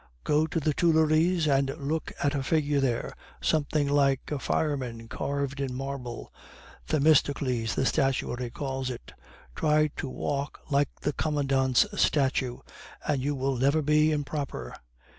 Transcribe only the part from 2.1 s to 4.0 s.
at a figure there, something